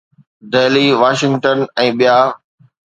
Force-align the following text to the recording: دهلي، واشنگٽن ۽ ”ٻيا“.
دهلي، 0.53 0.87
واشنگٽن 1.01 1.59
۽ 1.83 1.87
”ٻيا“. 2.01 2.17